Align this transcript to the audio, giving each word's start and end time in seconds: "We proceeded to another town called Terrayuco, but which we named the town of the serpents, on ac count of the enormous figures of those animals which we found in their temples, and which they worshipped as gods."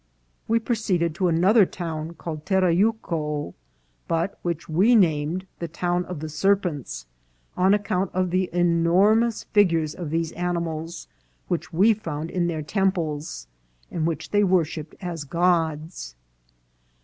"We 0.47 0.57
proceeded 0.57 1.13
to 1.13 1.27
another 1.27 1.63
town 1.63 2.15
called 2.15 2.43
Terrayuco, 2.43 3.53
but 4.07 4.39
which 4.41 4.67
we 4.67 4.95
named 4.95 5.45
the 5.59 5.67
town 5.67 6.05
of 6.05 6.21
the 6.21 6.27
serpents, 6.27 7.05
on 7.55 7.75
ac 7.75 7.83
count 7.83 8.09
of 8.11 8.31
the 8.31 8.49
enormous 8.51 9.43
figures 9.43 9.93
of 9.93 10.09
those 10.09 10.31
animals 10.31 11.07
which 11.49 11.71
we 11.71 11.93
found 11.93 12.31
in 12.31 12.47
their 12.47 12.63
temples, 12.63 13.45
and 13.91 14.07
which 14.07 14.31
they 14.31 14.43
worshipped 14.43 14.95
as 15.01 15.23
gods." 15.23 16.15